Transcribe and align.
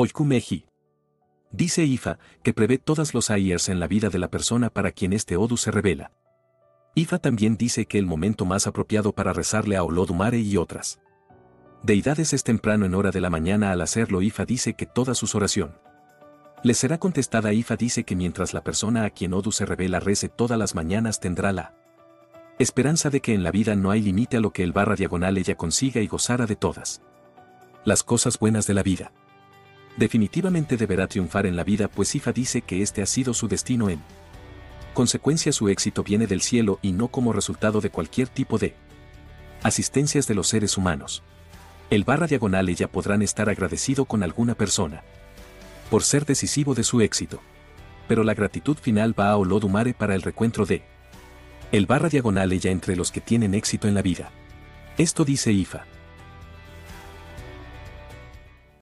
Oikumeji. 0.00 0.64
Dice 1.50 1.82
Ifa, 1.82 2.20
que 2.44 2.54
prevé 2.54 2.78
todas 2.78 3.14
los 3.14 3.30
airs 3.30 3.68
en 3.68 3.80
la 3.80 3.88
vida 3.88 4.10
de 4.10 4.20
la 4.20 4.30
persona 4.30 4.70
para 4.70 4.92
quien 4.92 5.12
este 5.12 5.36
Odu 5.36 5.56
se 5.56 5.72
revela. 5.72 6.12
Ifa 6.94 7.18
también 7.18 7.56
dice 7.56 7.86
que 7.86 7.98
el 7.98 8.06
momento 8.06 8.44
más 8.44 8.68
apropiado 8.68 9.12
para 9.12 9.32
rezarle 9.32 9.76
a 9.76 9.82
Olodumare 9.82 10.38
y 10.38 10.56
otras 10.56 11.00
deidades 11.82 12.32
es 12.32 12.44
temprano 12.44 12.86
en 12.86 12.94
hora 12.94 13.10
de 13.10 13.20
la 13.20 13.28
mañana 13.28 13.72
al 13.72 13.80
hacerlo 13.80 14.22
Ifa 14.22 14.44
dice 14.44 14.74
que 14.74 14.86
toda 14.86 15.16
sus 15.16 15.34
oración 15.34 15.76
le 16.62 16.74
será 16.74 16.98
contestada 16.98 17.52
Ifa 17.52 17.74
dice 17.74 18.04
que 18.04 18.14
mientras 18.14 18.54
la 18.54 18.62
persona 18.62 19.02
a 19.02 19.10
quien 19.10 19.34
Odu 19.34 19.50
se 19.50 19.66
revela 19.66 19.98
rece 19.98 20.28
todas 20.28 20.60
las 20.60 20.76
mañanas 20.76 21.18
tendrá 21.18 21.50
la 21.50 21.74
esperanza 22.60 23.10
de 23.10 23.20
que 23.20 23.34
en 23.34 23.42
la 23.42 23.50
vida 23.50 23.74
no 23.74 23.90
hay 23.90 24.02
límite 24.02 24.36
a 24.36 24.40
lo 24.40 24.52
que 24.52 24.62
el 24.62 24.70
barra 24.70 24.94
diagonal 24.94 25.38
ella 25.38 25.56
consiga 25.56 26.00
y 26.00 26.06
gozara 26.06 26.46
de 26.46 26.54
todas 26.54 27.02
las 27.84 28.04
cosas 28.04 28.38
buenas 28.38 28.68
de 28.68 28.74
la 28.74 28.84
vida. 28.84 29.10
Definitivamente 29.98 30.76
deberá 30.76 31.08
triunfar 31.08 31.44
en 31.44 31.56
la 31.56 31.64
vida 31.64 31.88
pues 31.88 32.14
Ifa 32.14 32.32
dice 32.32 32.62
que 32.62 32.82
este 32.82 33.02
ha 33.02 33.06
sido 33.06 33.34
su 33.34 33.48
destino 33.48 33.90
en 33.90 34.00
consecuencia 34.94 35.52
su 35.52 35.68
éxito 35.68 36.02
viene 36.04 36.26
del 36.26 36.40
cielo 36.40 36.78
y 36.82 36.92
no 36.92 37.08
como 37.08 37.32
resultado 37.32 37.80
de 37.80 37.90
cualquier 37.90 38.28
tipo 38.28 38.58
de 38.58 38.74
asistencias 39.62 40.28
de 40.28 40.34
los 40.34 40.48
seres 40.48 40.76
humanos. 40.76 41.24
El 41.90 42.04
barra 42.04 42.28
diagonal 42.28 42.68
ella 42.68 42.86
podrán 42.86 43.22
estar 43.22 43.48
agradecido 43.48 44.04
con 44.04 44.22
alguna 44.22 44.54
persona 44.54 45.02
por 45.90 46.04
ser 46.04 46.26
decisivo 46.26 46.74
de 46.74 46.84
su 46.84 47.00
éxito. 47.00 47.40
Pero 48.06 48.22
la 48.22 48.34
gratitud 48.34 48.76
final 48.76 49.18
va 49.18 49.30
a 49.30 49.36
Olodumare 49.36 49.94
para 49.94 50.14
el 50.14 50.22
recuentro 50.22 50.64
de 50.64 50.82
el 51.72 51.86
barra 51.86 52.08
diagonal 52.08 52.52
ella 52.52 52.70
entre 52.70 52.94
los 52.94 53.10
que 53.10 53.20
tienen 53.20 53.54
éxito 53.54 53.88
en 53.88 53.94
la 53.94 54.02
vida. 54.02 54.30
Esto 54.96 55.24
dice 55.24 55.52
Ifa. 55.52 55.86